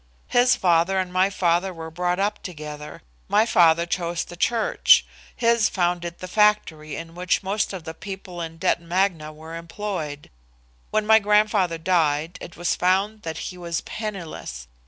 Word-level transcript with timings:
His 0.29 0.55
father 0.55 0.97
and 0.97 1.13
my 1.13 1.29
father 1.29 1.71
were 1.71 1.91
brought 1.91 2.17
up 2.19 2.41
together. 2.41 3.03
My 3.27 3.45
father 3.45 3.85
chose 3.85 4.23
the 4.23 4.35
Church, 4.35 5.05
his 5.35 5.69
founded 5.69 6.17
the 6.17 6.27
factory 6.27 6.95
in 6.95 7.13
which 7.13 7.43
most 7.43 7.71
of 7.71 7.83
the 7.83 7.93
people 7.93 8.41
in 8.41 8.57
Detton 8.57 8.87
Magna 8.87 9.31
were 9.31 9.55
employed. 9.55 10.31
When 10.89 11.05
my 11.05 11.19
grandfather 11.19 11.77
died, 11.77 12.39
it 12.41 12.57
was 12.57 12.73
found 12.75 13.21
that 13.21 13.37
he 13.53 13.59
was 13.59 13.81
penniless. 13.81 14.65